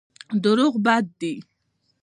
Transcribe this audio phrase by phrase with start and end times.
[0.43, 1.33] دروغ بد دی.